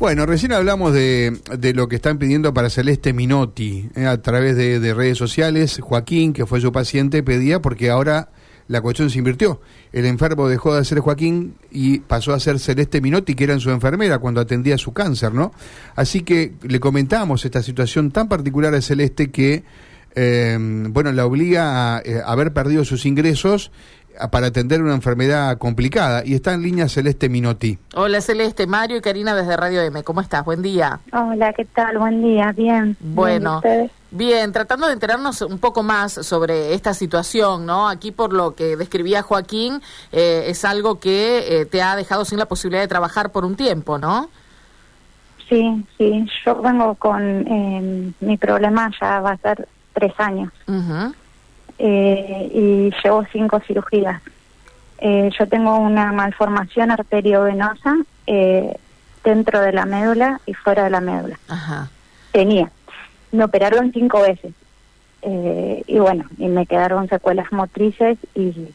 [0.00, 4.56] Bueno, recién hablamos de, de lo que están pidiendo para Celeste Minotti eh, a través
[4.56, 5.78] de, de redes sociales.
[5.78, 8.30] Joaquín, que fue su paciente, pedía porque ahora
[8.66, 9.60] la cuestión se invirtió.
[9.92, 13.70] El enfermo dejó de ser Joaquín y pasó a ser Celeste Minotti, que era su
[13.70, 15.52] enfermera cuando atendía su cáncer, ¿no?
[15.96, 19.64] Así que le comentamos esta situación tan particular a Celeste que,
[20.14, 20.56] eh,
[20.88, 23.70] bueno, la obliga a, eh, haber perdido sus ingresos
[24.30, 26.22] para atender una enfermedad complicada.
[26.24, 27.78] Y está en línea Celeste Minotti.
[27.94, 30.02] Hola Celeste, Mario y Karina desde Radio M.
[30.02, 30.44] ¿Cómo estás?
[30.44, 31.00] Buen día.
[31.12, 31.98] Hola, ¿qué tal?
[31.98, 32.96] Buen día, bien.
[33.00, 33.62] Bueno,
[34.10, 37.88] bien, tratando de enterarnos un poco más sobre esta situación, ¿no?
[37.88, 39.80] Aquí por lo que describía Joaquín,
[40.12, 43.56] eh, es algo que eh, te ha dejado sin la posibilidad de trabajar por un
[43.56, 44.28] tiempo, ¿no?
[45.48, 50.52] Sí, sí, yo vengo con eh, mi problema, ya va a ser tres años.
[51.82, 54.20] Eh, y llevo cinco cirugías.
[54.98, 58.76] Eh, yo tengo una malformación arteriovenosa eh,
[59.24, 61.38] dentro de la médula y fuera de la médula.
[62.32, 62.70] Tenía.
[63.32, 64.52] Me operaron cinco veces.
[65.22, 68.68] y bueno, y me quedaron secuelas motrices y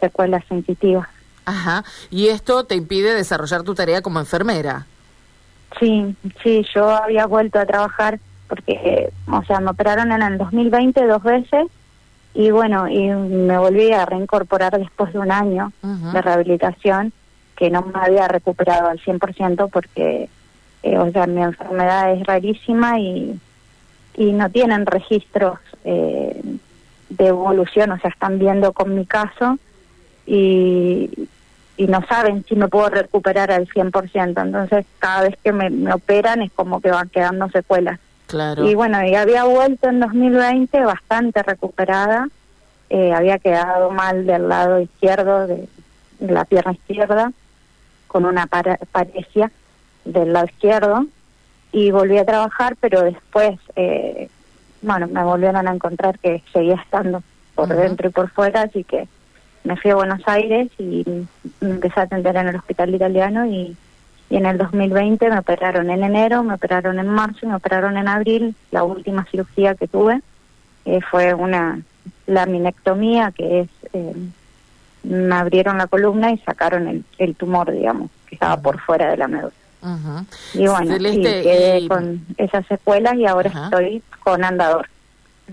[0.00, 1.08] secuelas sensitivas.
[1.46, 1.82] Ajá.
[2.10, 4.86] ¿Y esto te impide desarrollar tu tarea como enfermera?
[5.80, 11.06] Sí, sí, yo había vuelto a trabajar porque, o sea, me operaron en el 2020
[11.06, 11.66] dos veces
[12.36, 17.12] y bueno, y me volví a reincorporar después de un año de rehabilitación
[17.56, 20.28] que no me había recuperado al 100% porque,
[20.82, 23.40] eh, o sea, mi enfermedad es rarísima y,
[24.18, 26.38] y no tienen registros eh,
[27.08, 29.58] de evolución, o sea, están viendo con mi caso
[30.26, 31.08] y,
[31.78, 34.42] y no saben si me puedo recuperar al 100%.
[34.42, 37.98] Entonces, cada vez que me, me operan es como que van quedando secuelas.
[38.66, 42.28] Y bueno, y había vuelto en 2020 bastante recuperada.
[42.88, 45.68] Eh, había quedado mal del lado izquierdo, de,
[46.20, 47.32] la pierna izquierda,
[48.06, 49.50] con una parecia
[50.04, 51.06] del lado izquierdo.
[51.72, 54.28] Y volví a trabajar, pero después, eh,
[54.82, 57.22] bueno, me volvieron a encontrar que seguía estando
[57.54, 59.08] por dentro y por fuera, así que
[59.64, 61.04] me fui a Buenos Aires y
[61.60, 63.76] me empecé a atender en el hospital italiano y
[64.28, 67.96] y en el 2020 me operaron en enero, me operaron en marzo y me operaron
[67.96, 68.54] en abril.
[68.70, 70.20] La última cirugía que tuve
[70.84, 71.80] eh, fue una
[72.26, 74.14] laminectomía, que es, eh,
[75.04, 79.16] me abrieron la columna y sacaron el, el tumor, digamos, que estaba por fuera de
[79.16, 79.52] la médula.
[80.54, 84.88] Y bueno, quedé con esas secuelas y ahora estoy con andador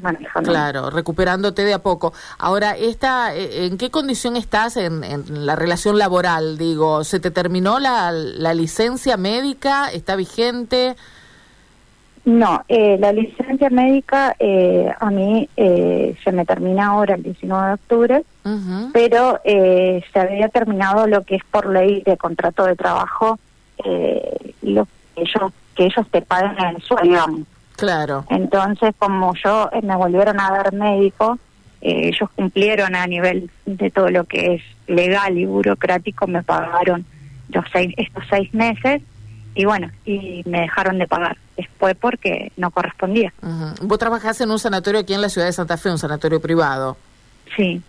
[0.00, 0.50] manejando.
[0.50, 2.12] Claro, recuperándote de a poco.
[2.38, 5.02] Ahora, esta, eh, ¿en qué condición estás en,
[5.46, 6.58] la relación laboral?
[6.58, 9.90] Digo, ¿se te terminó la, la licencia médica?
[9.90, 10.96] ¿Está vigente?
[12.24, 17.66] No, eh, la licencia médica eh, a mí eh, se me termina ahora el 19
[17.66, 18.24] de octubre,
[18.92, 23.40] pero eh, se había terminado lo que es por ley de contrato de trabajo,
[24.62, 27.40] lo que ellos, que ellos te paguen en el sueldo, digamos.
[27.82, 28.24] Claro.
[28.30, 31.36] Entonces, como yo eh, me volvieron a dar médico,
[31.80, 37.04] eh, ellos cumplieron a nivel de todo lo que es legal y burocrático, me pagaron
[37.48, 39.02] los seis, estos seis meses
[39.56, 43.34] y bueno, y me dejaron de pagar después porque no correspondía.
[43.80, 46.96] Vos trabajás en un sanatorio aquí en la ciudad de Santa Fe, un sanatorio privado.
[47.56, 47.82] Sí.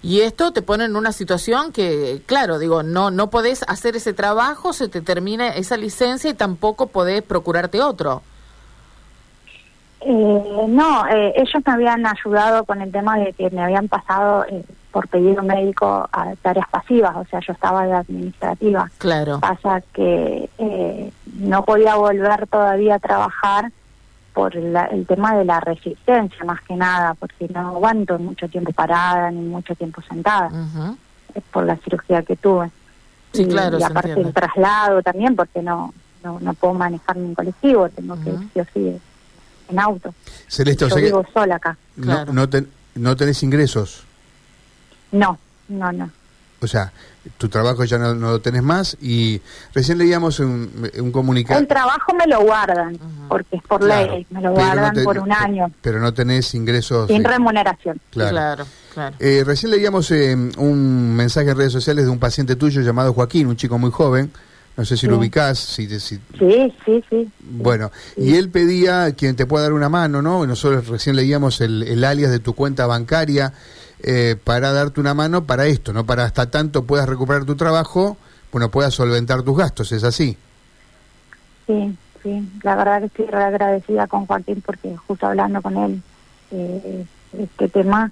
[0.00, 4.12] Y esto te pone en una situación que, claro, digo, no no podés hacer ese
[4.12, 8.22] trabajo, se te termina esa licencia y tampoco podés procurarte otro.
[10.04, 14.44] Eh, no, eh, ellos me habían ayudado con el tema de que me habían pasado
[14.48, 18.90] eh, por pedido médico a tareas pasivas, o sea, yo estaba de administrativa.
[18.98, 19.40] Claro.
[19.40, 23.70] Pasa que eh, no podía volver todavía a trabajar
[24.34, 29.30] por el tema de la resistencia, más que nada, porque no aguanto mucho tiempo parada
[29.30, 30.50] ni mucho tiempo sentada,
[31.34, 32.70] es por la cirugía que tuve.
[33.32, 33.78] Sí, claro.
[33.78, 35.92] Y aparte el traslado también, porque no,
[36.24, 39.00] no, no puedo manejar mi colectivo, tengo que sí o sí
[39.68, 40.14] en auto.
[40.48, 41.76] Celeste, Yo vivo sola acá.
[41.96, 42.48] No, no,
[42.94, 44.04] no tenés ingresos.
[45.12, 46.10] No, no, no.
[46.60, 46.92] O sea,
[47.38, 49.40] tu trabajo ya no, lo tenés más y
[49.74, 51.58] recién leíamos un, un, comunicado.
[51.58, 52.98] El trabajo me lo guardan,
[53.28, 55.72] porque es por ley, me lo guardan por un año.
[55.82, 57.08] Pero no tenés ingresos.
[57.08, 58.00] Sin remuneración.
[58.10, 58.64] Claro.
[58.94, 63.12] claro, eh, recién leíamos eh, un mensaje en redes sociales de un paciente tuyo llamado
[63.12, 64.30] Joaquín, un chico muy joven,
[64.76, 65.58] no sé si lo ubicás.
[65.58, 66.16] Si, si...
[66.38, 67.30] Sí, sí, sí.
[67.40, 70.46] Bueno, y él pedía quien te pueda dar una mano, ¿no?
[70.46, 73.52] Nosotros recién leíamos el, el alias de tu cuenta bancaria
[74.02, 76.04] eh, para darte una mano para esto, ¿no?
[76.04, 78.16] Para hasta tanto puedas recuperar tu trabajo,
[78.50, 80.36] bueno, puedas solventar tus gastos, ¿es así?
[81.66, 82.50] Sí, sí.
[82.62, 86.02] La verdad que estoy agradecida con Joaquín porque justo hablando con él
[86.50, 87.06] eh,
[87.38, 88.10] este tema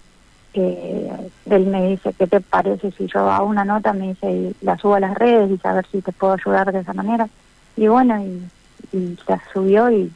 [0.53, 1.11] que
[1.47, 3.93] él me dice, ¿qué te parece si yo hago una nota?
[3.93, 6.81] Me dice, y la subo a las redes y saber si te puedo ayudar de
[6.81, 7.29] esa manera.
[7.77, 10.13] y bueno, y, y la subió y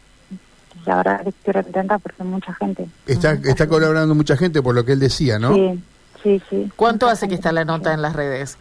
[0.86, 2.86] la verdad que estoy contenta porque mucha gente.
[3.06, 5.54] Está, está colaborando mucha gente por lo que él decía, ¿no?
[5.54, 5.82] Sí,
[6.22, 6.72] sí, sí.
[6.76, 8.58] ¿Cuánto Mucha hace que está la nota en las redes?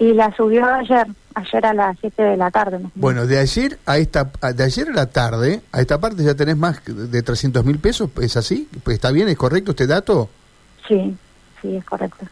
[0.00, 2.78] Y la subió ayer, ayer a las 7 de la tarde.
[2.78, 2.90] más.
[2.94, 6.56] Bueno, de ayer a esta de ayer a la tarde, a esta parte ya tenés
[6.56, 8.68] más de 300 mil pesos, ¿es así?
[8.82, 9.28] Pues, ¿Está bien?
[9.28, 10.28] ¿Es correcto este dato?
[10.88, 11.16] Sí,
[11.60, 12.26] sí, es correcto.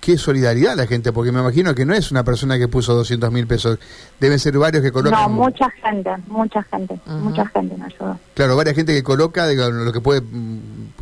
[0.00, 3.32] Qué solidaridad la gente, porque me imagino que no es una persona que puso 200
[3.32, 3.78] mil pesos,
[4.20, 5.20] deben ser varios que colocan.
[5.20, 8.16] No, mucha gente, mucha gente, mucha gente me ayudó.
[8.34, 10.22] Claro, varias gente que coloca digo, lo que puede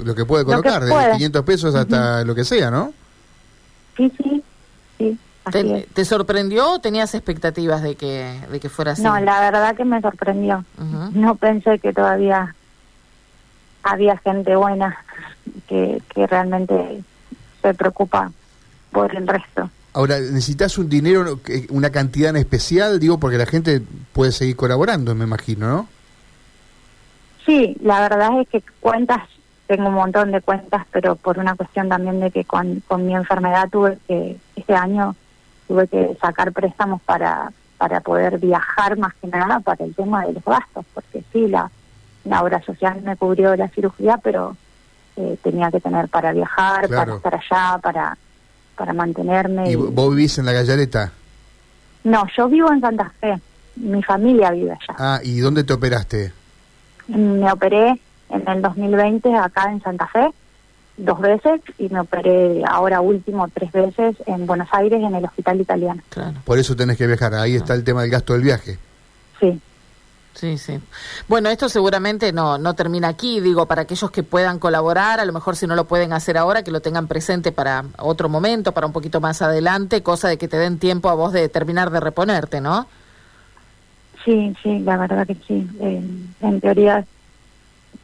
[0.03, 1.13] lo que puede Lo que colocar, desde puede.
[1.13, 2.95] 500 pesos hasta lo que sea, ¿no?
[3.97, 4.43] Sí, sí,
[4.99, 5.19] sí,
[5.53, 9.03] ¿Te, te sorprendió o tenías expectativas de que, de que fuera así?
[9.03, 10.65] No, la verdad que me sorprendió.
[10.79, 11.11] Ujú.
[11.13, 12.55] No pensé que todavía
[13.85, 14.97] había gente buena
[15.69, 17.03] que, que realmente
[17.63, 18.33] se preocupa
[18.91, 19.71] por el resto.
[19.93, 21.39] Ahora, ¿necesitas un dinero,
[21.71, 22.99] una cantidad en especial?
[22.99, 23.81] Digo, porque la gente
[24.13, 25.89] puede seguir colaborando, me imagino, ¿no?
[27.47, 29.21] Sí, la verdad es que cuentas,
[29.67, 33.15] tengo un montón de cuentas, pero por una cuestión también de que con, con mi
[33.15, 35.15] enfermedad tuve que, este año
[35.69, 40.33] tuve que sacar préstamos para, para poder viajar más que nada para el tema de
[40.33, 41.71] los gastos, porque sí, la,
[42.25, 44.57] la obra social me cubrió la cirugía, pero
[45.17, 47.21] eh, tenía que tener para viajar, Claro.
[47.21, 48.19] para estar allá, para,
[48.77, 49.69] para mantenerme.
[49.69, 51.13] Y y- vos vivís en la gallareta.
[52.05, 53.39] No, yo vivo en Santa Fe,
[53.77, 54.95] mi familia vive allá.
[54.99, 56.33] Ah, ¿y dónde te operaste?
[57.09, 58.01] Me operé
[58.31, 60.29] en el 2020 acá en Santa Fe
[60.97, 65.61] dos veces y me operé ahora último tres veces en Buenos Aires en el hospital
[65.61, 66.01] italiano.
[66.09, 67.35] Claro, Por eso tenés que viajar.
[67.35, 68.79] Ahí está el tema del gasto del viaje.
[69.41, 69.61] Sí,
[70.35, 70.81] sí, sí.
[71.29, 75.33] Bueno, esto seguramente no, no termina aquí, digo, para aquellos que puedan colaborar, a lo
[75.33, 78.87] mejor si no lo pueden hacer ahora, que lo tengan presente para otro momento, para
[78.87, 82.01] un poquito más adelante, cosa de que te den tiempo a vos de terminar de
[82.01, 82.87] reponerte, ¿no?
[84.25, 85.69] sí, sí, la verdad que sí.
[85.81, 86.03] Eh,
[86.41, 87.05] en teoría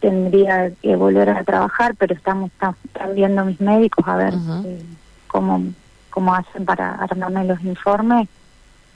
[0.01, 4.35] tendría que volver a trabajar, pero estamos están, viendo mis médicos a ver
[4.65, 4.83] eh,
[5.27, 5.63] cómo,
[6.11, 8.29] cómo hacen para armarme los informes,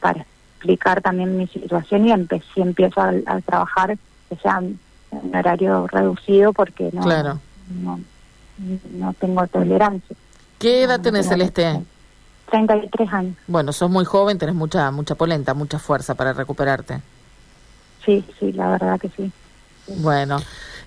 [0.01, 0.25] para
[0.65, 3.99] explicar también mi situación y empe si empiezo a, a trabajar
[4.31, 4.79] que sea en
[5.11, 7.39] un horario reducido porque no, Claro.
[7.83, 8.01] no,
[8.93, 10.17] no tengo tolerancia.
[10.59, 11.63] ¿Qué edad No tenés, Celeste?
[11.63, 11.91] tolerancia.
[12.51, 17.01] 33 años, Bueno, sos muy joven, tenés mucha, mucha polenta, mucha fuerza para recuperarte.
[18.05, 19.31] sí, sí, la verdad que sí.
[19.87, 20.39] Bueno,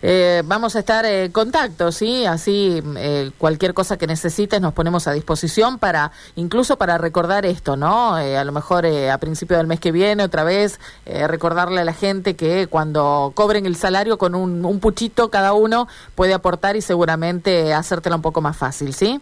[0.02, 2.26] eh, vamos a estar en contacto, ¿sí?
[2.26, 7.76] Así eh, cualquier cosa que necesites nos ponemos a disposición para, incluso para recordar esto,
[7.76, 8.20] ¿no?
[8.20, 11.82] Eh, a lo mejor eh, a principio del mes que viene, otra vez, eh, recordarle
[11.82, 16.34] a la gente que cuando cobren el salario con un, un puchito cada uno puede
[16.34, 19.22] aportar y seguramente hacértela un poco más fácil, ¿sí?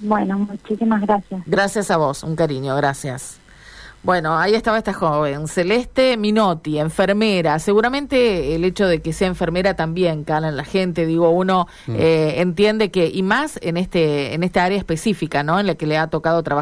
[0.00, 1.42] Bueno, muchísimas gracias.
[1.46, 3.39] Gracias a vos, un cariño, gracias.
[4.02, 7.58] Bueno, ahí estaba esta joven, Celeste Minotti, enfermera.
[7.58, 11.04] Seguramente el hecho de que sea enfermera también cala en la gente.
[11.04, 15.60] Digo, uno eh, entiende que, y más en este en esta área específica, ¿no?
[15.60, 16.60] En la que le ha tocado trabajar